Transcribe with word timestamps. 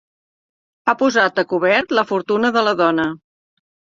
Ha 0.85 0.95
posat 1.01 1.41
a 1.41 1.43
cobert 1.51 1.93
la 1.99 2.05
fortuna 2.13 2.51
de 2.57 2.63
la 2.69 2.75
dona. 2.83 3.09